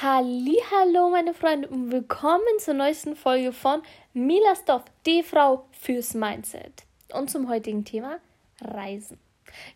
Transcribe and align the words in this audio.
Hallo, 0.00 1.10
meine 1.10 1.34
Freunde 1.34 1.66
und 1.66 1.90
willkommen 1.90 2.44
zur 2.60 2.74
neuesten 2.74 3.16
Folge 3.16 3.52
von 3.52 3.82
Mila 4.12 4.54
Stoff, 4.54 4.84
die 5.04 5.24
Frau 5.24 5.64
fürs 5.72 6.14
Mindset. 6.14 6.84
Und 7.12 7.32
zum 7.32 7.48
heutigen 7.48 7.84
Thema 7.84 8.18
Reisen. 8.60 9.18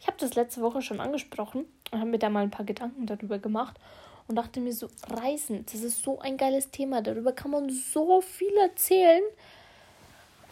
Ich 0.01 0.07
habe 0.07 0.17
das 0.21 0.37
letzte 0.37 0.61
Woche 0.63 0.81
schon 0.81 1.01
angesprochen 1.01 1.65
und 1.91 1.99
habe 1.99 2.09
mir 2.09 2.21
da 2.21 2.31
mal 2.31 2.45
ein 2.45 2.53
paar 2.53 2.65
Gedanken 2.65 3.05
darüber 3.05 3.41
gemacht 3.41 3.81
und 4.29 4.37
dachte 4.37 4.61
mir 4.61 4.73
so, 4.73 4.87
Reisen, 5.09 5.67
das 5.67 5.83
ist 5.83 6.05
so 6.05 6.21
ein 6.21 6.37
geiles 6.37 6.71
Thema, 6.71 7.03
darüber 7.03 7.33
kann 7.33 7.51
man 7.51 7.69
so 7.69 8.21
viel 8.21 8.57
erzählen. 8.59 9.25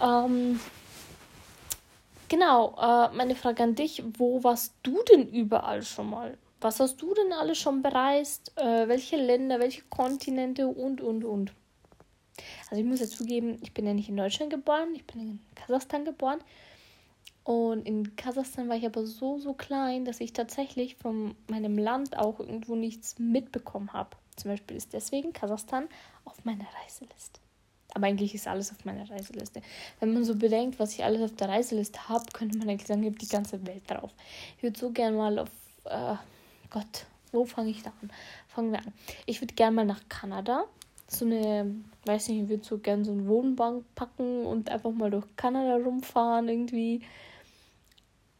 Ähm, 0.02 0.58
genau, 2.28 2.74
äh, 2.76 3.14
meine 3.14 3.36
Frage 3.36 3.62
an 3.62 3.76
dich, 3.76 4.02
wo 4.18 4.42
warst 4.42 4.74
du 4.82 5.00
denn 5.04 5.28
überall 5.28 5.84
schon 5.84 6.10
mal? 6.10 6.36
Was 6.60 6.78
hast 6.80 7.00
du 7.00 7.14
denn 7.14 7.32
alles 7.32 7.58
schon 7.58 7.82
bereist? 7.82 8.52
Äh, 8.56 8.88
welche 8.88 9.16
Länder, 9.16 9.60
welche 9.60 9.82
Kontinente 9.82 10.66
und, 10.66 11.00
und, 11.00 11.24
und. 11.24 11.52
Also 12.70 12.82
ich 12.82 12.88
muss 12.88 13.00
ja 13.00 13.06
zugeben, 13.06 13.58
ich 13.62 13.72
bin 13.72 13.86
ja 13.86 13.94
nicht 13.94 14.08
in 14.08 14.16
Deutschland 14.16 14.50
geboren, 14.50 14.94
ich 14.94 15.06
bin 15.06 15.20
in 15.20 15.40
Kasachstan 15.54 16.04
geboren. 16.04 16.40
Und 17.44 17.86
in 17.86 18.14
Kasachstan 18.16 18.68
war 18.68 18.76
ich 18.76 18.86
aber 18.86 19.06
so, 19.06 19.38
so 19.38 19.54
klein, 19.54 20.04
dass 20.04 20.20
ich 20.20 20.32
tatsächlich 20.32 20.96
von 20.96 21.34
meinem 21.48 21.78
Land 21.78 22.16
auch 22.16 22.38
irgendwo 22.38 22.76
nichts 22.76 23.18
mitbekommen 23.18 23.92
habe. 23.92 24.16
Zum 24.36 24.50
Beispiel 24.50 24.76
ist 24.76 24.92
deswegen 24.92 25.32
Kasachstan 25.32 25.88
auf 26.24 26.44
meiner 26.44 26.66
Reiseliste. 26.82 27.40
Aber 27.94 28.06
eigentlich 28.06 28.34
ist 28.34 28.46
alles 28.46 28.70
auf 28.70 28.84
meiner 28.84 29.08
Reiseliste. 29.10 29.62
Wenn 29.98 30.14
man 30.14 30.24
so 30.24 30.36
bedenkt, 30.36 30.78
was 30.78 30.92
ich 30.92 31.02
alles 31.02 31.22
auf 31.22 31.34
der 31.34 31.48
Reiseliste 31.48 32.08
habe, 32.08 32.26
könnte 32.32 32.56
man 32.56 32.68
eigentlich 32.68 32.86
sagen, 32.86 33.02
ich 33.02 33.08
habe 33.08 33.18
die 33.18 33.28
ganze 33.28 33.66
Welt 33.66 33.82
drauf. 33.90 34.12
Ich 34.56 34.62
würde 34.62 34.78
so 34.78 34.90
gerne 34.90 35.16
mal 35.16 35.38
auf 35.40 35.50
äh, 35.86 36.14
Gott, 36.70 37.06
wo 37.32 37.44
fange 37.44 37.70
ich 37.70 37.82
da 37.82 37.92
an? 38.00 38.10
Fangen 38.48 38.72
wir 38.72 38.78
an. 38.78 38.92
Ich 39.26 39.40
würde 39.40 39.54
gerne 39.54 39.76
mal 39.76 39.84
nach 39.84 40.08
Kanada. 40.08 40.64
So 41.08 41.24
eine, 41.24 41.74
weiß 42.06 42.28
nicht, 42.28 42.44
ich 42.44 42.48
würde 42.48 42.64
so 42.64 42.78
gerne 42.78 43.04
so 43.04 43.12
eine 43.12 43.26
Wohnbank 43.26 43.84
packen 43.94 44.46
und 44.46 44.70
einfach 44.70 44.92
mal 44.92 45.10
durch 45.10 45.26
Kanada 45.36 45.76
rumfahren, 45.76 46.48
irgendwie. 46.48 47.02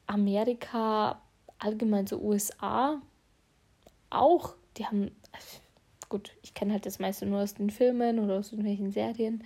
Amerika, 0.06 1.20
allgemein 1.58 2.06
so 2.06 2.20
USA. 2.20 3.00
Auch, 4.10 4.54
die 4.76 4.86
haben, 4.86 5.10
gut, 6.08 6.32
ich 6.42 6.54
kenne 6.54 6.72
halt 6.72 6.86
das 6.86 6.98
meiste 6.98 7.26
nur 7.26 7.40
aus 7.40 7.54
den 7.54 7.70
Filmen 7.70 8.18
oder 8.18 8.38
aus 8.38 8.52
irgendwelchen 8.52 8.92
Serien. 8.92 9.44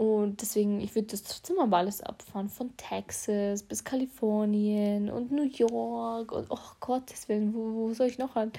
Und 0.00 0.40
deswegen, 0.40 0.80
ich 0.80 0.94
würde 0.94 1.08
das 1.08 1.24
trotzdem 1.24 1.56
mal 1.56 1.74
alles 1.74 2.00
abfahren. 2.00 2.48
Von 2.48 2.74
Texas 2.78 3.62
bis 3.62 3.84
Kalifornien 3.84 5.10
und 5.10 5.30
New 5.30 5.42
York. 5.42 6.32
Und 6.32 6.46
oh 6.48 6.58
Gottes 6.80 7.28
Willen, 7.28 7.52
wo, 7.52 7.74
wo 7.74 7.92
soll 7.92 8.06
ich 8.06 8.16
noch 8.16 8.34
an, 8.34 8.50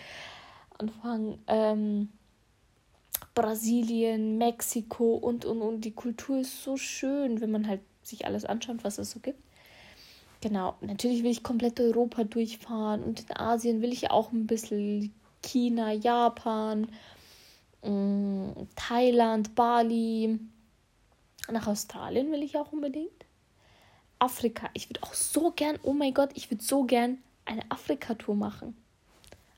anfangen? 0.78 1.40
Ähm, 1.48 2.10
Brasilien, 3.34 4.38
Mexiko 4.38 5.16
und, 5.16 5.44
und, 5.44 5.64
und. 5.64 5.82
Die 5.82 5.94
Kultur 5.94 6.38
ist 6.38 6.64
so 6.64 6.78
schön, 6.78 7.42
wenn 7.42 7.50
man 7.50 7.68
halt 7.68 7.82
sich 8.04 8.28
alles 8.28 8.46
anschaut, 8.46 8.84
was 8.84 9.00
es 9.00 9.10
so 9.10 9.20
gibt. 9.20 9.42
Genau, 10.42 10.76
natürlich 10.82 11.24
will 11.24 11.32
ich 11.32 11.42
komplett 11.42 11.80
Europa 11.80 12.24
durchfahren 12.24 13.02
und 13.02 13.20
in 13.20 13.36
Asien 13.36 13.82
will 13.82 13.92
ich 13.92 14.12
auch 14.12 14.32
ein 14.32 14.46
bisschen 14.46 15.12
China, 15.42 15.92
Japan, 15.92 16.88
mm, 17.84 18.52
Thailand, 18.76 19.56
Bali 19.56 20.40
nach 21.50 21.68
Australien 21.68 22.32
will 22.32 22.44
ich 22.44 22.58
auch 22.58 22.72
unbedingt. 22.72 23.26
Afrika. 24.20 24.70
Ich 24.74 24.90
würde 24.90 25.04
auch 25.04 25.14
so 25.14 25.52
gern, 25.52 25.80
oh 25.84 25.94
mein 25.94 26.14
Gott, 26.14 26.30
ich 26.36 26.52
würde 26.52 26.64
so 26.64 26.84
gern 26.84 27.18
eine 27.46 27.64
Afrika-Tour 27.70 28.36
machen. 28.36 28.78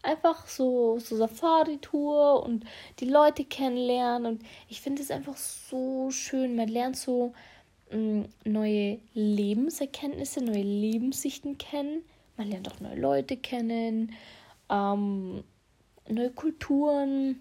Einfach 0.01 0.47
so, 0.47 0.99
so 0.99 1.17
Safari-Tour 1.17 2.43
und 2.43 2.65
die 2.99 3.09
Leute 3.09 3.45
kennenlernen. 3.45 4.25
Und 4.25 4.43
ich 4.69 4.81
finde 4.81 5.01
es 5.01 5.11
einfach 5.11 5.37
so 5.37 6.11
schön. 6.11 6.55
Man 6.55 6.67
lernt 6.69 6.97
so 6.97 7.33
mh, 7.91 7.97
mm, 7.97 8.29
neue 8.45 8.99
Lebenserkenntnisse, 9.13 10.43
neue 10.43 10.63
Lebenssichten 10.63 11.57
kennen. 11.57 12.03
Man 12.38 12.49
lernt 12.49 12.72
auch 12.72 12.79
neue 12.79 12.99
Leute 12.99 13.38
kennen, 13.38 14.13
ähm, 14.69 15.43
neue 16.07 16.31
Kulturen. 16.31 17.39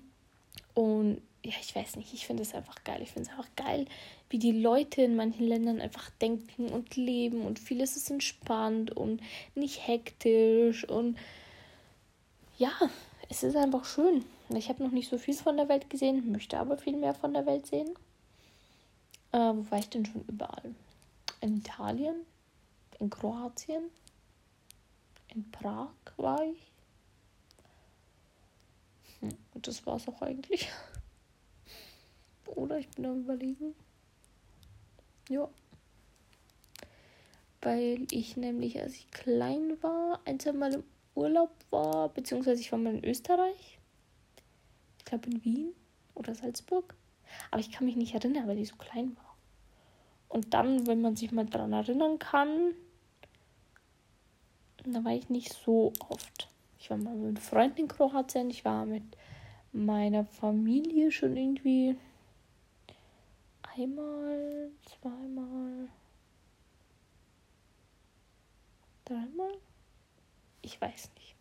Und 0.75 1.23
ja, 1.45 1.55
ich 1.61 1.75
weiß 1.75 1.97
nicht, 1.97 2.13
ich 2.15 2.27
finde 2.27 2.43
es 2.43 2.55
einfach 2.55 2.85
geil. 2.85 3.01
Ich 3.03 3.11
finde 3.11 3.29
es 3.29 3.37
einfach 3.37 3.51
geil, 3.57 3.87
wie 4.33 4.39
die 4.39 4.53
Leute 4.53 5.03
in 5.03 5.15
manchen 5.15 5.47
Ländern 5.47 5.81
einfach 5.81 6.09
denken 6.11 6.71
und 6.71 6.97
leben 6.97 7.43
und 7.43 7.59
vieles 7.59 7.97
ist 7.99 8.11
entspannt 8.11 8.91
und 8.91 9.21
nicht 9.55 9.87
hektisch 9.87 10.89
und 10.89 11.19
ja, 12.57 12.73
es 13.29 13.43
ist 13.43 13.57
einfach 13.57 13.85
schön. 13.85 14.25
Ich 14.49 14.71
habe 14.71 14.83
noch 14.83 14.91
nicht 14.91 15.11
so 15.11 15.19
viel 15.19 15.35
von 15.35 15.59
der 15.59 15.69
Welt 15.69 15.91
gesehen, 15.91 16.33
möchte 16.33 16.59
aber 16.59 16.79
viel 16.79 16.97
mehr 16.97 17.15
von 17.15 17.35
der 17.35 17.45
Welt 17.45 17.67
sehen. 17.67 17.91
Äh, 19.33 19.39
wo 19.39 19.71
war 19.71 19.79
ich 19.79 19.91
denn 19.91 20.07
schon 20.07 20.25
überall? 20.27 20.75
In 21.43 21.59
Italien, 21.59 22.17
in 23.01 23.11
Kroatien, 23.11 23.85
in 25.29 25.51
Prag 25.51 25.91
war 26.17 26.43
ich. 26.43 26.71
Hm, 29.21 29.37
und 29.53 29.67
das 29.67 29.85
war 29.85 29.97
es 29.97 30.09
auch 30.09 30.23
eigentlich. 30.23 30.71
Oder 32.47 32.79
ich 32.79 32.89
bin 32.89 33.05
am 33.05 33.21
überlegen. 33.21 33.75
Ja. 35.29 35.49
Weil 37.61 38.07
ich 38.11 38.37
nämlich, 38.37 38.81
als 38.81 38.95
ich 38.95 39.11
klein 39.11 39.77
war, 39.83 40.21
ein, 40.25 40.41
zwei 40.41 40.53
Mal 40.53 40.75
im 40.75 40.85
Urlaub 41.15 41.51
war, 41.71 42.09
beziehungsweise 42.09 42.61
ich 42.61 42.73
war 42.73 42.79
mal 42.79 42.95
in 42.95 43.05
Österreich. 43.05 43.79
Ich 44.99 45.05
glaube 45.05 45.31
in 45.31 45.45
Wien 45.45 45.75
oder 46.15 46.35
Salzburg. 46.35 46.95
Aber 47.51 47.61
ich 47.61 47.71
kann 47.71 47.87
mich 47.87 47.97
nicht 47.97 48.15
erinnern, 48.15 48.49
weil 48.49 48.59
ich 48.59 48.69
so 48.69 48.77
klein 48.77 49.17
war. 49.17 49.37
Und 50.29 50.55
dann, 50.55 50.87
wenn 50.87 51.03
man 51.03 51.17
sich 51.17 51.31
mal 51.31 51.47
daran 51.47 51.73
erinnern 51.73 52.19
kann, 52.19 52.75
da 54.85 55.05
war 55.05 55.13
ich 55.13 55.29
nicht 55.29 55.53
so 55.53 55.93
oft. 56.09 56.49
Ich 56.79 56.91
war 56.91 56.97
mal 56.97 57.15
mit 57.15 57.39
Freunden 57.39 57.83
in 57.83 57.89
Kroatien, 57.89 58.51
ich 58.51 58.65
war 58.65 58.85
mit 58.87 59.05
meiner 59.73 60.25
Familie 60.25 61.13
schon 61.13 61.37
irgendwie 61.37 61.97
einmal, 63.77 64.71
zweimal, 64.85 65.12
Ich 70.73 70.81
weiß 70.81 71.11
nicht. 71.15 71.35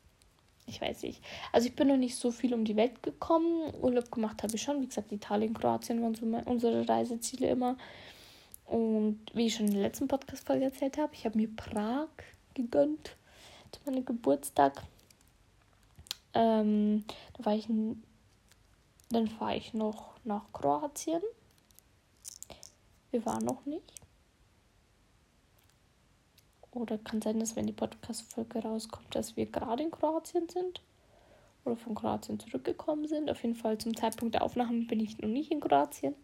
Ich 0.68 0.82
weiß 0.82 1.04
nicht. 1.04 1.24
Also 1.52 1.68
ich 1.68 1.76
bin 1.76 1.88
noch 1.88 1.98
nicht 1.98 2.16
so 2.16 2.32
viel 2.32 2.54
um 2.54 2.66
die 2.66 2.76
Welt 2.76 3.02
gekommen. 3.02 3.74
Urlaub 3.82 4.12
gemacht 4.12 4.44
habe 4.44 4.56
ich 4.56 4.62
schon. 4.62 4.82
Wie 4.82 4.88
gesagt, 4.88 5.12
Italien, 5.12 5.54
Kroatien 5.54 6.02
waren 6.02 6.16
so 6.16 6.26
unsere 6.50 6.88
Reiseziele 6.88 7.50
immer. 7.50 7.78
Und 8.66 9.20
wie 9.34 9.48
ich 9.48 9.56
schon 9.56 9.68
in 9.68 9.74
der 9.74 9.84
letzten 9.84 10.08
Podcast-Folge 10.08 10.66
erzählt 10.66 10.98
habe, 10.98 11.14
ich 11.14 11.26
habe 11.26 11.38
mir 11.38 11.50
Prag 11.56 12.10
gegönnt 12.54 13.16
zu 13.72 13.80
meinem 13.86 14.06
Geburtstag. 14.06 14.84
Ähm, 16.34 17.06
da 17.38 17.46
war 17.46 17.56
ich, 17.56 17.68
dann 19.10 19.28
fahre 19.28 19.56
ich 19.56 19.74
noch 19.74 20.16
nach 20.24 20.44
Kroatien. 20.54 21.22
Wir 23.12 23.26
waren 23.26 23.44
noch 23.44 23.66
nicht. 23.66 24.01
Oder 26.74 26.98
kann 26.98 27.22
sein, 27.22 27.40
dass 27.40 27.56
wenn 27.56 27.68
die 27.68 27.74
Podcast-Folge 27.74 28.60
rauskommt, 28.60 29.14
dass 29.14 29.36
wir 29.36 29.46
gerade 29.46 29.84
in 29.84 29.92
Kroatien 29.92 30.48
sind. 30.48 30.82
Oder 31.66 31.76
von 31.76 31.96
Kroatien 31.96 32.40
zurückgekommen 32.40 33.08
sind. 33.08 33.30
Auf 33.30 33.44
jeden 33.44 33.56
Fall 33.56 33.78
zum 33.78 33.96
Zeitpunkt 33.96 34.36
der 34.36 34.44
Aufnahme 34.44 34.86
bin 34.86 35.00
ich 35.00 35.18
noch 35.18 35.28
nicht 35.28 35.52
in 35.52 35.60
Kroatien. 35.60 36.16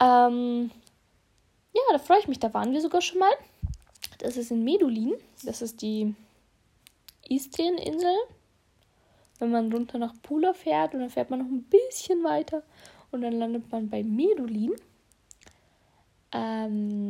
Ähm, 0.00 0.70
ja, 1.74 1.82
da 1.92 1.98
freue 1.98 2.18
ich 2.18 2.28
mich. 2.28 2.38
Da 2.38 2.52
waren 2.54 2.72
wir 2.72 2.80
sogar 2.80 3.02
schon 3.02 3.18
mal. 3.18 3.32
Das 4.18 4.36
ist 4.36 4.50
in 4.50 4.64
Medulin. 4.64 5.14
Das 5.44 5.62
ist 5.62 5.82
die 5.82 6.14
Istrieninsel. 7.28 8.16
Wenn 9.38 9.50
man 9.50 9.72
runter 9.72 9.98
nach 9.98 10.14
Pula 10.22 10.52
fährt 10.52 10.94
und 10.94 11.00
dann 11.00 11.10
fährt 11.10 11.30
man 11.30 11.40
noch 11.40 11.46
ein 11.46 11.64
bisschen 11.64 12.24
weiter 12.24 12.62
und 13.10 13.22
dann 13.22 13.34
landet 13.34 13.70
man 13.70 13.88
bei 13.88 14.02
Medulin. 14.02 14.72
Ähm, 16.32 17.09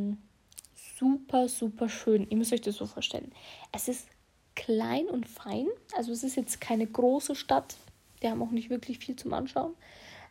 super, 1.31 1.49
super 1.49 1.89
schön. 1.89 2.29
Ihr 2.29 2.37
müsst 2.37 2.53
euch 2.53 2.61
das 2.61 2.77
so 2.77 2.87
vorstellen. 2.87 3.33
Es 3.73 3.87
ist 3.87 4.09
klein 4.57 5.07
und 5.07 5.29
fein. 5.29 5.67
Also 5.97 6.13
es 6.13 6.25
ist 6.25 6.37
jetzt 6.37 6.61
keine 6.61 6.87
große 6.87 7.37
Stadt. 7.37 7.77
Wir 8.21 8.31
haben 8.31 8.43
auch 8.43 8.51
nicht 8.51 8.69
wirklich 8.69 8.99
viel 8.99 9.15
zum 9.15 9.33
Anschauen. 9.33 9.75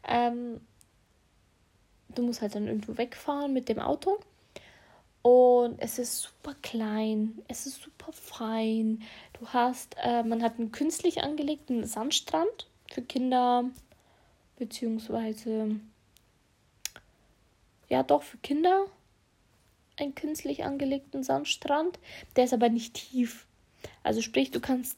Ähm, 0.06 0.60
du 2.10 2.24
musst 2.24 2.42
halt 2.42 2.56
dann 2.56 2.68
irgendwo 2.68 2.98
wegfahren 2.98 3.54
mit 3.54 3.69
dem 3.69 3.80
Auto. 3.80 4.19
Und 5.22 5.80
es 5.80 6.00
ist 6.00 6.22
super 6.22 6.56
klein, 6.62 7.40
es 7.48 7.66
ist 7.66 7.81
super 7.81 8.12
fein. 8.12 9.01
Du 9.40 9.48
hast, 9.48 9.96
äh, 10.04 10.24
man 10.24 10.44
hat 10.44 10.60
einen 10.60 10.72
künstlich 10.72 11.24
angelegten 11.24 11.86
Sandstrand 11.86 12.68
für 12.90 13.01
Kinder, 13.01 13.66
beziehungsweise 14.57 15.80
ja 17.90 18.04
doch 18.04 18.24
für 18.24 18.38
Kinder 18.38 18.86
einen 20.00 20.16
künstlich 20.16 20.63
angelegten 20.63 21.24
Sandstrand. 21.24 22.00
Der 22.36 22.46
ist 22.46 22.54
aber 22.54 22.69
nicht 22.69 22.94
tief. 22.94 23.46
Also 24.04 24.22
sprich, 24.22 24.51
du 24.51 24.60
kannst 24.60 24.98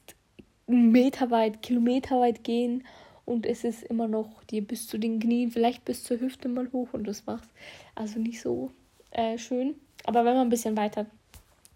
meterweit, 0.67 1.61
kilometerweit 1.61 2.43
gehen 2.43 2.85
und 3.25 3.45
es 3.45 3.63
ist 3.63 3.83
immer 3.83 4.07
noch 4.07 4.43
dir 4.45 4.65
bis 4.65 4.87
zu 4.87 4.97
den 4.97 5.19
Knien, 5.19 5.51
vielleicht 5.51 5.85
bis 5.85 6.03
zur 6.03 6.19
Hüfte 6.19 6.49
mal 6.49 6.71
hoch 6.71 6.89
und 6.93 7.05
das 7.07 7.27
war's. 7.27 7.47
Also 7.95 8.19
nicht 8.19 8.41
so 8.41 8.71
äh, 9.11 9.37
schön. 9.37 9.75
Aber 10.05 10.25
wenn 10.25 10.33
man 10.33 10.47
ein 10.47 10.49
bisschen 10.49 10.77
weiter 10.77 11.05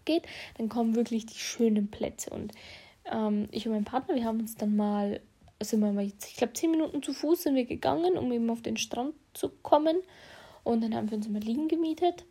geht, 0.04 0.26
dann 0.56 0.68
kommen 0.68 0.96
wirklich 0.96 1.26
die 1.26 1.38
schönen 1.38 1.88
Plätze. 1.90 2.30
Und 2.30 2.52
ähm, 3.04 3.48
ich 3.52 3.66
und 3.66 3.72
mein 3.72 3.84
Partner, 3.84 4.14
wir 4.14 4.24
haben 4.24 4.40
uns 4.40 4.56
dann 4.56 4.76
mal, 4.76 5.20
sind 5.62 5.80
wir 5.80 5.92
mal 5.92 6.04
jetzt, 6.04 6.26
ich 6.28 6.36
glaube, 6.36 6.54
zehn 6.54 6.70
Minuten 6.70 7.02
zu 7.02 7.12
Fuß 7.12 7.44
sind 7.44 7.54
wir 7.54 7.64
gegangen, 7.64 8.16
um 8.16 8.32
eben 8.32 8.50
auf 8.50 8.62
den 8.62 8.76
Strand 8.76 9.14
zu 9.34 9.50
kommen. 9.62 9.96
Und 10.64 10.82
dann 10.82 10.94
haben 10.94 11.10
wir 11.10 11.16
uns 11.16 11.26
immer 11.26 11.40
liegen 11.40 11.68
gemietet. 11.68 12.24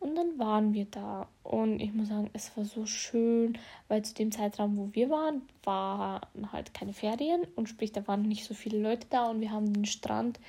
Und 0.00 0.14
dann 0.16 0.38
waren 0.38 0.72
wir 0.72 0.86
da. 0.86 1.28
Und 1.42 1.78
ich 1.78 1.92
muss 1.92 2.08
sagen, 2.08 2.30
es 2.32 2.56
war 2.56 2.64
so 2.64 2.86
schön, 2.86 3.58
weil 3.88 4.02
zu 4.02 4.14
dem 4.14 4.32
Zeitraum, 4.32 4.78
wo 4.78 4.88
wir 4.92 5.10
waren, 5.10 5.42
waren 5.62 6.52
halt 6.52 6.72
keine 6.72 6.94
Ferien. 6.94 7.42
Und 7.54 7.68
sprich, 7.68 7.92
da 7.92 8.08
waren 8.08 8.22
nicht 8.22 8.46
so 8.46 8.54
viele 8.54 8.78
Leute 8.78 9.06
da. 9.10 9.28
Und 9.30 9.40
wir 9.40 9.50
haben 9.50 9.72
den 9.72 9.84
Strand, 9.84 10.40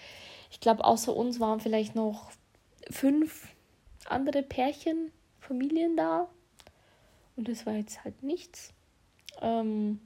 ich 0.49 0.61
glaube, 0.61 0.85
außer 0.85 1.13
uns 1.13 1.41
waren 1.41 1.59
vielleicht 1.59 1.95
noch 1.95 2.31
fünf 2.89 3.49
andere 4.05 4.41
Pärchen, 4.41 5.11
Familien 5.39 5.97
da. 5.97 6.29
Und 7.35 7.49
das 7.49 7.65
war 7.65 7.73
jetzt 7.73 8.05
halt 8.05 8.23
nichts. 8.23 8.73
Ähm, 9.41 9.99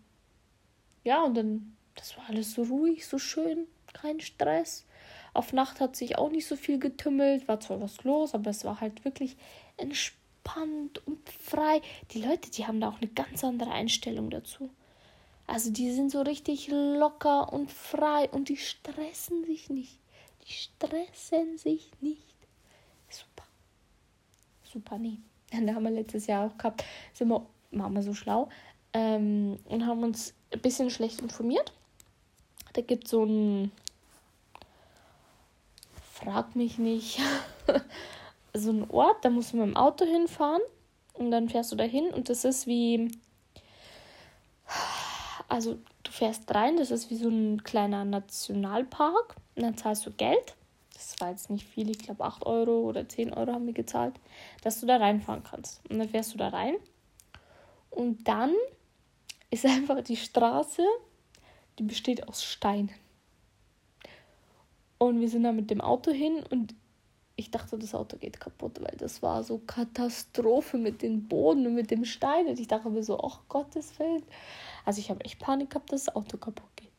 ja, 1.03 1.23
und 1.23 1.35
dann, 1.35 1.77
das 1.93 2.17
war 2.17 2.29
alles 2.29 2.53
so 2.53 2.63
ruhig, 2.63 3.05
so 3.05 3.19
schön, 3.19 3.67
kein 3.93 4.19
Stress. 4.19 4.84
Auf 5.35 5.51
Nacht 5.51 5.81
hat 5.81 5.97
sich 5.97 6.17
auch 6.17 6.31
nicht 6.31 6.47
so 6.47 6.55
viel 6.55 6.79
getümmelt, 6.79 7.47
war 7.49 7.59
zwar 7.59 7.81
was 7.81 8.03
los, 8.05 8.33
aber 8.33 8.49
es 8.51 8.63
war 8.63 8.79
halt 8.79 9.03
wirklich 9.03 9.35
entspannt 9.75 11.05
und 11.05 11.29
frei. 11.29 11.81
Die 12.11 12.21
Leute, 12.21 12.49
die 12.51 12.65
haben 12.65 12.79
da 12.79 12.87
auch 12.87 13.01
eine 13.01 13.11
ganz 13.11 13.43
andere 13.43 13.71
Einstellung 13.71 14.29
dazu. 14.29 14.69
Also 15.45 15.71
die 15.71 15.91
sind 15.91 16.09
so 16.09 16.21
richtig 16.21 16.69
locker 16.69 17.51
und 17.51 17.69
frei 17.69 18.29
und 18.31 18.47
die 18.47 18.55
stressen 18.55 19.43
sich 19.43 19.69
nicht. 19.69 19.99
Die 20.47 20.53
stressen 20.53 21.57
sich 21.57 21.91
nicht. 21.99 22.35
Super. 23.09 23.47
Super, 24.63 24.97
nee. 24.97 25.17
Da 25.65 25.75
haben 25.75 25.83
wir 25.83 25.91
letztes 25.91 26.27
Jahr 26.27 26.47
auch 26.47 26.57
gehabt, 26.57 26.83
sind 27.13 27.27
wir, 27.27 27.45
waren 27.71 27.93
wir 27.93 28.03
so 28.03 28.13
schlau 28.13 28.49
ähm, 28.93 29.57
und 29.65 29.85
haben 29.85 30.03
uns 30.03 30.33
ein 30.53 30.61
bisschen 30.61 30.89
schlecht 30.89 31.21
informiert. 31.21 31.73
Da 32.71 32.81
gibt 32.81 33.03
es 33.05 33.11
so 33.11 33.25
ein 33.25 33.71
frag 36.15 36.55
mich 36.55 36.77
nicht, 36.77 37.19
so 38.53 38.71
ein 38.71 38.89
Ort, 38.89 39.25
da 39.25 39.29
musst 39.29 39.51
du 39.51 39.57
mit 39.57 39.65
dem 39.65 39.75
Auto 39.75 40.05
hinfahren 40.05 40.61
und 41.13 41.29
dann 41.29 41.49
fährst 41.49 41.73
du 41.73 41.75
dahin 41.75 42.07
und 42.07 42.29
das 42.29 42.45
ist 42.45 42.67
wie, 42.67 43.11
also 45.49 45.77
du 46.03 46.11
fährst 46.11 46.53
rein, 46.55 46.77
das 46.77 46.89
ist 46.89 47.09
wie 47.09 47.17
so 47.17 47.27
ein 47.27 47.63
kleiner 47.63 48.05
Nationalpark 48.05 49.35
und 49.55 49.63
dann 49.63 49.77
zahlst 49.77 50.05
du 50.05 50.11
Geld. 50.11 50.55
Das 50.93 51.15
war 51.19 51.31
jetzt 51.31 51.49
nicht 51.49 51.67
viel, 51.67 51.89
ich 51.89 51.99
glaube 51.99 52.23
8 52.23 52.45
Euro 52.45 52.79
oder 52.87 53.07
10 53.07 53.33
Euro 53.33 53.51
haben 53.51 53.65
wir 53.65 53.73
gezahlt, 53.73 54.15
dass 54.63 54.79
du 54.79 54.85
da 54.85 54.95
reinfahren 54.95 55.43
kannst. 55.43 55.81
Und 55.89 55.99
dann 55.99 56.07
fährst 56.07 56.33
du 56.33 56.37
da 56.37 56.47
rein 56.47 56.75
und 57.89 58.25
dann 58.25 58.53
ist 59.49 59.65
einfach 59.65 60.01
die 60.01 60.15
Straße, 60.15 60.81
die 61.77 61.83
besteht 61.83 62.25
aus 62.29 62.41
Steinen. 62.41 62.91
Und 64.97 65.19
wir 65.19 65.29
sind 65.29 65.43
da 65.43 65.51
mit 65.51 65.69
dem 65.69 65.81
Auto 65.81 66.11
hin 66.11 66.43
und 66.49 66.73
ich 67.37 67.51
dachte, 67.51 67.77
das 67.77 67.93
Auto 67.93 68.17
geht 68.17 68.39
kaputt, 68.39 68.79
weil 68.81 68.95
das 68.97 69.21
war 69.21 69.43
so 69.43 69.57
Katastrophe 69.57 70.77
mit 70.77 71.01
dem 71.01 71.27
Boden 71.27 71.67
und 71.67 71.75
mit 71.75 71.91
dem 71.91 72.05
Stein. 72.05 72.47
Und 72.47 72.59
ich 72.59 72.67
dachte 72.67 72.89
mir 72.89 73.03
so, 73.03 73.19
ach 73.19 73.41
Gottes 73.49 73.99
Willen. 73.99 74.23
Also 74.85 75.01
ich 75.01 75.09
habe 75.09 75.23
echt 75.25 75.39
Panik 75.39 75.71
gehabt, 75.71 75.91
dass 75.91 76.05
das 76.05 76.15
Auto 76.15 76.37
kaputt 76.37 76.69
geht. 76.77 76.91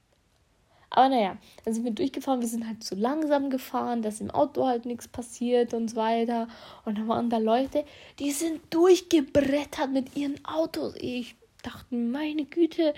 Aber 0.90 1.08
naja, 1.08 1.36
dann 1.64 1.74
sind 1.74 1.84
wir 1.84 1.90
durchgefahren. 1.90 2.40
Wir 2.40 2.48
sind 2.48 2.66
halt 2.66 2.84
zu 2.84 2.94
langsam 2.94 3.50
gefahren, 3.50 4.02
dass 4.02 4.20
im 4.20 4.30
Auto 4.30 4.66
halt 4.66 4.84
nichts 4.86 5.08
passiert 5.08 5.74
und 5.74 5.88
so 5.88 5.96
weiter. 5.96 6.48
Und 6.84 6.98
dann 6.98 7.08
waren 7.08 7.30
da 7.30 7.38
Leute, 7.38 7.84
die 8.18 8.30
sind 8.30 8.60
durchgebrettert 8.70 9.90
mit 9.90 10.16
ihren 10.16 10.42
Autos. 10.44 10.94
Ich 10.96 11.34
dachte, 11.62 11.94
meine 11.94 12.44
Güte, 12.44 12.94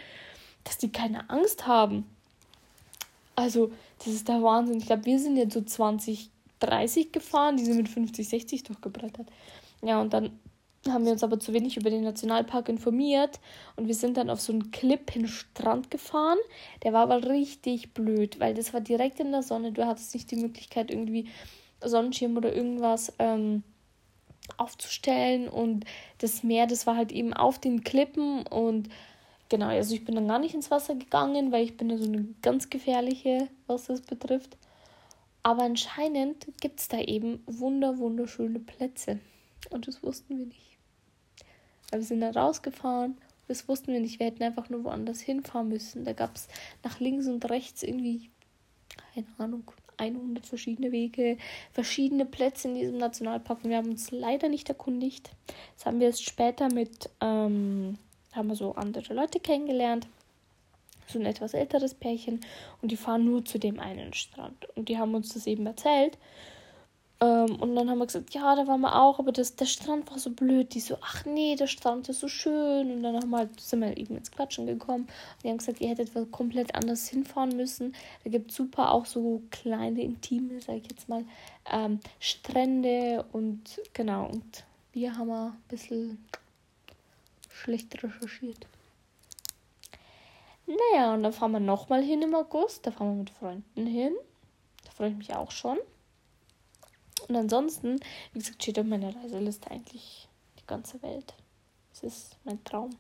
dass 0.65 0.79
die 0.79 0.93
keine 0.93 1.31
Angst 1.31 1.67
haben. 1.67 2.05
Also, 3.37 3.73
das 3.99 4.09
ist 4.09 4.29
der 4.29 4.43
Wahnsinn. 4.43 4.79
Ich 4.79 4.87
glaube, 4.87 5.05
wir 5.07 5.19
sind 5.19 5.37
jetzt 5.37 5.55
so 5.55 5.63
20, 5.63 6.31
30 6.61 7.13
gefahren, 7.13 7.57
die 7.57 7.65
sind 7.65 7.77
mit 7.77 7.89
50, 7.89 8.29
60 8.29 8.63
durchgebrettert. 8.65 9.29
Ja, 9.83 10.01
und 10.01 10.13
dann 10.13 10.39
haben 10.89 11.05
wir 11.05 11.13
uns 11.13 11.25
aber 11.25 11.39
zu 11.41 11.53
wenig 11.53 11.77
über 11.77 11.91
den 11.91 12.05
Nationalpark 12.05 12.69
informiert 12.69 13.41
und 13.77 13.89
wir 13.89 13.95
sind 13.95 14.17
dann 14.17 14.31
auf 14.31 14.41
so 14.41 14.53
einen 14.53 14.71
Klippenstrand 14.71 15.91
gefahren. 15.91 16.39
Der 16.83 16.93
war 16.93 17.03
aber 17.03 17.29
richtig 17.29 17.95
blöd, 17.95 18.41
weil 18.41 18.55
das 18.55 18.73
war 18.73 18.81
direkt 18.81 19.21
in 19.21 19.33
der 19.33 19.43
Sonne. 19.43 19.73
Du 19.73 19.87
hattest 19.87 20.15
nicht 20.15 20.31
die 20.31 20.37
Möglichkeit, 20.37 20.91
irgendwie 20.91 21.29
Sonnenschirm 21.85 22.37
oder 22.37 22.55
irgendwas 22.55 23.13
ähm, 23.19 23.63
aufzustellen 24.57 25.49
und 25.49 25.85
das 26.19 26.43
Meer, 26.43 26.67
das 26.67 26.87
war 26.87 26.97
halt 26.97 27.13
eben 27.13 27.35
auf 27.35 27.59
den 27.59 27.85
Klippen 27.85 28.47
und 28.47 28.89
Genau, 29.49 29.69
also 29.69 29.95
ich 29.95 30.05
bin 30.05 30.15
dann 30.15 30.29
gar 30.29 30.39
nicht 30.39 30.55
ins 30.55 30.71
Wasser 30.71 30.95
gegangen, 30.95 31.53
weil 31.53 31.65
ich 31.65 31.77
bin 31.77 31.89
ja 31.89 31.97
so 31.97 32.05
eine 32.05 32.27
ganz 32.43 32.69
gefährliche, 32.69 33.49
was 33.67 33.87
das 33.87 34.03
betrifft. 34.03 34.57
Aber 35.43 35.63
anscheinend 35.63 36.47
gibt 36.61 36.81
es 36.81 36.89
da 36.89 37.01
eben 37.01 37.43
wunder, 37.47 37.99
wunderschöne 37.99 38.59
Plätze. 38.59 39.21
Und 39.71 39.89
das 39.89 40.03
wussten 40.03 40.39
wir 40.39 40.47
nicht. 40.47 40.77
Weil 41.91 42.01
wir 42.01 42.07
sind 42.07 42.21
da 42.21 42.31
rausgefahren, 42.31 43.17
das 43.47 43.67
wussten 43.67 43.93
wir 43.95 44.01
nicht. 44.01 44.19
Wir 44.19 44.27
hätten 44.27 44.43
einfach 44.43 44.69
nur 44.69 44.85
woanders 44.85 45.21
hinfahren 45.21 45.69
müssen. 45.69 46.05
Da 46.05 46.13
gab 46.13 46.37
es 46.37 46.49
nach 46.85 47.01
links 47.01 47.27
und 47.27 47.49
rechts 47.49 47.83
irgendwie, 47.83 48.31
keine 49.15 49.27
Ahnung, 49.39 49.73
100 49.97 50.47
verschiedene 50.47 50.93
Wege, 50.93 51.39
verschiedene 51.73 52.27
Plätze 52.27 52.69
in 52.69 52.75
diesem 52.75 52.99
Nationalpark. 52.99 53.65
Und 53.65 53.71
wir 53.71 53.79
haben 53.79 53.91
uns 53.91 54.11
leider 54.11 54.51
nicht 54.51 54.69
erkundigt. 54.69 55.31
Das 55.77 55.87
haben 55.87 55.99
wir 55.99 56.09
erst 56.09 56.25
später 56.25 56.73
mit 56.73 57.09
ähm, 57.23 57.97
haben 58.33 58.49
wir 58.49 58.57
so 58.57 58.75
andere 58.75 59.15
Leute 59.15 59.41
kennengelernt. 59.41 60.07
So 61.07 61.19
ein 61.19 61.27
etwas 61.27 61.55
älteres 61.55 61.95
Pärchen. 61.95 62.41
Und 62.83 62.93
die 62.93 62.97
fahren 62.97 63.25
nur 63.25 63.45
zu 63.45 63.59
dem 63.59 63.81
einen 63.81 64.13
Strand. 64.13 64.69
Und 64.77 64.89
die 64.89 64.99
haben 64.99 65.15
uns 65.15 65.33
das 65.33 65.47
eben 65.47 65.65
erzählt. 65.67 66.19
Ähm, 67.21 67.57
und 67.57 67.75
dann 67.75 67.91
haben 67.91 67.99
wir 67.99 68.07
gesagt, 68.07 68.33
ja, 68.35 68.55
da 68.55 68.67
waren 68.67 68.81
wir 68.81 68.95
auch, 68.95 69.19
aber 69.19 69.33
das, 69.33 69.57
der 69.57 69.65
Strand 69.65 70.09
war 70.11 70.19
so 70.19 70.31
blöd. 70.31 70.75
Die 70.75 70.81
so, 70.81 70.97
ach 71.01 71.25
nee, 71.25 71.57
der 71.57 71.67
Strand 71.67 72.09
ist 72.09 72.21
so 72.21 72.29
schön. 72.29 72.91
Und 72.91 73.03
dann 73.03 73.17
haben 73.17 73.31
wir 73.31 73.39
halt, 73.39 73.59
sind 73.59 73.81
wir 73.81 73.97
eben 73.97 74.17
ins 74.17 74.31
Quatschen 74.31 74.67
gekommen. 74.67 75.05
Und 75.05 75.45
die 75.45 75.49
haben 75.49 75.59
gesagt, 75.59 75.81
ihr 75.81 75.89
hättet 75.89 76.13
komplett 76.31 76.75
anders 76.75 77.09
hinfahren 77.09 77.57
müssen. 77.57 77.95
Da 78.25 78.31
gibt 78.31 78.51
es 78.51 78.57
super 78.57 78.93
auch 78.93 79.07
so 79.07 79.43
kleine, 79.51 80.03
intime, 80.03 80.61
sag 80.61 80.77
ich 80.77 80.91
jetzt 80.91 81.09
mal, 81.09 81.25
ähm, 81.73 82.01
Strände 82.21 83.25
und 83.33 83.81
genau. 83.95 84.27
Und 84.27 84.65
wir 84.93 85.17
haben 85.17 85.31
ein 85.31 85.57
bisschen 85.69 86.25
schlecht 87.59 88.03
recherchiert. 88.03 88.67
Naja, 90.67 91.15
und 91.15 91.23
dann 91.23 91.33
fahren 91.33 91.53
wir 91.53 91.61
nochmal 91.61 92.03
hin 92.03 92.23
im 92.23 92.35
August. 92.35 92.87
Da 92.87 92.91
fahren 92.91 93.11
wir 93.11 93.21
mit 93.21 93.31
Freunden 93.31 93.87
hin. 93.87 94.15
Da 94.85 94.91
freue 94.91 95.11
ich 95.11 95.17
mich 95.17 95.35
auch 95.35 95.51
schon. 95.51 95.79
Und 97.27 97.37
ansonsten, 97.37 98.01
wie 98.33 98.39
gesagt, 98.39 98.63
steht 98.63 98.79
auf 98.79 98.87
meiner 98.87 99.15
Reiseliste 99.15 99.71
eigentlich 99.71 100.29
die 100.59 100.67
ganze 100.67 101.01
Welt. 101.03 101.35
Es 101.93 102.03
ist 102.03 102.37
mein 102.45 102.63
Traum. 102.65 102.91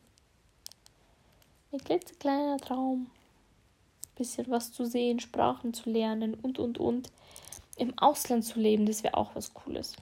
Ein 1.72 1.78
klitzekleiner 1.78 2.56
Traum. 2.56 3.10
Bisschen 4.16 4.50
was 4.50 4.72
zu 4.72 4.84
sehen, 4.84 5.20
Sprachen 5.20 5.74
zu 5.74 5.90
lernen 5.90 6.34
und, 6.34 6.58
und, 6.58 6.78
und. 6.78 7.12
Im 7.76 7.96
Ausland 7.98 8.44
zu 8.44 8.58
leben, 8.58 8.86
das 8.86 9.04
wäre 9.04 9.16
auch 9.16 9.34
was 9.34 9.54
Cooles. 9.54 9.94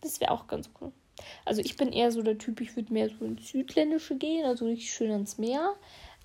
Das 0.00 0.20
wäre 0.20 0.30
auch 0.30 0.46
ganz 0.46 0.70
cool. 0.80 0.92
Also 1.44 1.60
ich 1.60 1.76
bin 1.76 1.92
eher 1.92 2.12
so 2.12 2.22
der 2.22 2.38
Typ, 2.38 2.60
ich 2.60 2.76
würde 2.76 2.92
mehr 2.92 3.08
so 3.08 3.24
ins 3.24 3.48
Südländische 3.48 4.16
gehen, 4.16 4.44
also 4.44 4.66
richtig 4.66 4.92
schön 4.92 5.10
ans 5.10 5.38
Meer. 5.38 5.74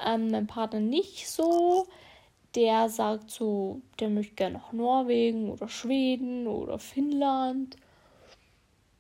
Ähm, 0.04 0.30
mein 0.30 0.48
Partner 0.48 0.80
nicht 0.80 1.30
so. 1.30 1.88
Der 2.56 2.88
sagt 2.90 3.32
so, 3.32 3.82
der 4.00 4.10
möchte 4.10 4.36
gerne 4.36 4.60
nach 4.60 4.74
Norwegen 4.74 5.50
oder 5.50 5.68
Schweden 5.68 6.48
oder 6.48 6.78
Finnland. 6.78 7.78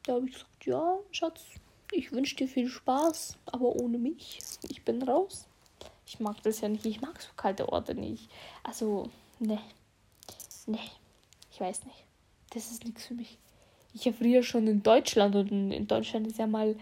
Da 0.03 0.13
habe 0.13 0.25
ich 0.27 0.33
gesagt, 0.33 0.65
ja, 0.65 0.97
Schatz, 1.11 1.43
ich 1.91 2.11
wünsche 2.11 2.35
dir 2.35 2.47
viel 2.47 2.67
Spaß, 2.67 3.37
aber 3.45 3.75
ohne 3.75 3.99
mich. 3.99 4.39
Ich 4.69 4.83
bin 4.83 5.03
raus. 5.03 5.45
Ich 6.07 6.19
mag 6.19 6.41
das 6.41 6.61
ja 6.61 6.69
nicht. 6.69 6.85
Ich 6.85 7.01
mag 7.01 7.21
so 7.21 7.29
kalte 7.35 7.69
Orte 7.69 7.93
nicht. 7.93 8.29
Also, 8.63 9.09
ne. 9.39 9.59
Ne. 10.65 10.79
Ich 11.51 11.59
weiß 11.59 11.85
nicht. 11.85 12.05
Das 12.51 12.71
ist 12.71 12.83
nichts 12.85 13.05
für 13.05 13.13
mich 13.13 13.37
ich 13.93 14.11
früher 14.15 14.43
schon 14.43 14.67
in 14.67 14.83
Deutschland 14.83 15.35
und 15.35 15.71
in 15.71 15.87
Deutschland 15.87 16.27
ist 16.27 16.39
ja 16.39 16.47
mal, 16.47 16.75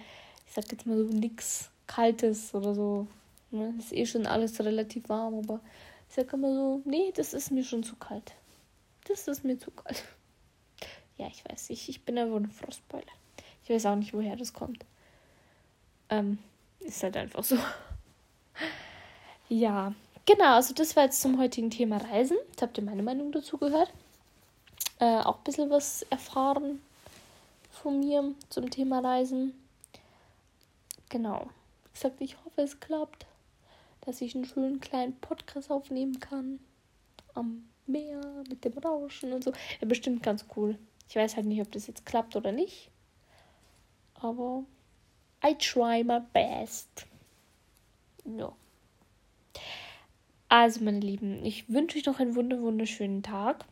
ich 0.47 0.53
sag 0.53 0.71
jetzt 0.71 0.85
mal 0.85 0.97
so 0.97 1.13
nichts 1.13 1.69
Kaltes 1.87 2.53
oder 2.55 2.73
so. 2.73 3.07
Ne? 3.51 3.73
Ist 3.77 3.91
eh 3.91 4.05
schon 4.05 4.25
alles 4.25 4.59
relativ 4.63 5.09
warm, 5.09 5.35
aber 5.35 5.59
ich 6.09 6.15
sag 6.15 6.31
immer 6.33 6.53
so, 6.53 6.81
nee, 6.85 7.11
das 7.15 7.33
ist 7.33 7.51
mir 7.51 7.63
schon 7.63 7.83
zu 7.83 7.95
kalt. 7.95 8.33
Das 9.07 9.27
ist 9.27 9.43
mir 9.43 9.57
zu 9.57 9.71
kalt. 9.71 10.03
Ja, 11.17 11.27
ich 11.27 11.43
weiß, 11.47 11.69
ich, 11.69 11.87
ich 11.87 12.03
bin 12.03 12.17
einfach 12.17 12.37
eine 12.37 12.49
Frostbeule. 12.49 13.05
Ich 13.63 13.69
weiß 13.69 13.85
auch 13.85 13.95
nicht, 13.95 14.11
woher 14.11 14.35
das 14.35 14.53
kommt. 14.53 14.85
Ähm, 16.09 16.39
ist 16.79 17.03
halt 17.03 17.15
einfach 17.15 17.43
so. 17.43 17.57
ja, 19.49 19.93
genau, 20.25 20.55
also 20.55 20.73
das 20.73 20.95
war 20.95 21.03
jetzt 21.03 21.21
zum 21.21 21.37
heutigen 21.37 21.69
Thema 21.69 21.97
Reisen. 21.97 22.37
Jetzt 22.49 22.63
habt 22.63 22.75
ihr 22.79 22.83
meine 22.83 23.03
Meinung 23.03 23.31
dazu 23.31 23.59
gehört. 23.59 23.93
Äh, 24.99 25.19
auch 25.19 25.37
ein 25.37 25.43
bisschen 25.43 25.69
was 25.69 26.01
erfahren 26.09 26.81
von 27.81 27.99
mir 27.99 28.35
zum 28.49 28.69
Thema 28.69 28.99
Reisen. 28.99 29.53
Genau. 31.09 31.49
Wie 31.85 31.93
gesagt, 31.93 32.21
ich 32.21 32.37
hoffe, 32.45 32.61
es 32.61 32.79
klappt, 32.79 33.25
dass 34.01 34.21
ich 34.21 34.35
einen 34.35 34.45
schönen 34.45 34.79
kleinen 34.79 35.15
Podcast 35.19 35.71
aufnehmen 35.71 36.19
kann. 36.19 36.59
Am 37.33 37.67
Meer 37.87 38.21
mit 38.47 38.63
dem 38.63 38.77
Rauschen 38.77 39.33
und 39.33 39.43
so. 39.43 39.51
Ja, 39.81 39.87
bestimmt 39.87 40.21
ganz 40.21 40.45
cool. 40.55 40.77
Ich 41.09 41.15
weiß 41.15 41.35
halt 41.35 41.47
nicht, 41.47 41.61
ob 41.61 41.71
das 41.71 41.87
jetzt 41.87 42.05
klappt 42.05 42.35
oder 42.35 42.51
nicht. 42.51 42.91
Aber 44.13 44.63
I 45.43 45.55
try 45.57 46.03
my 46.03 46.19
best. 46.33 47.07
Ja. 48.25 48.53
Also, 50.47 50.83
meine 50.83 50.99
Lieben, 50.99 51.43
ich 51.43 51.67
wünsche 51.69 51.97
euch 51.97 52.05
noch 52.05 52.19
einen 52.19 52.35
wunderschönen 52.35 53.23
Tag. 53.23 53.65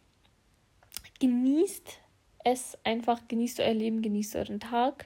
Genießt 1.20 2.00
es 2.44 2.78
einfach, 2.84 3.28
genießt 3.28 3.60
euer 3.60 3.74
Leben, 3.74 4.02
genießt 4.02 4.36
euren 4.36 4.60
Tag. 4.60 5.06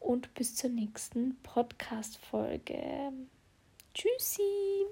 Und 0.00 0.34
bis 0.34 0.54
zur 0.54 0.70
nächsten 0.70 1.36
Podcast-Folge. 1.42 3.12
Tschüssi! 3.94 4.86